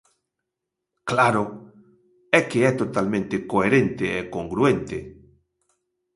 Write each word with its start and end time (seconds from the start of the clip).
¡Claro!, 1.09 1.43
é 2.37 2.39
que 2.49 2.59
é 2.69 2.71
totalmente 2.81 3.35
coherente 3.51 4.05
e 4.19 4.19
congruente. 4.35 4.97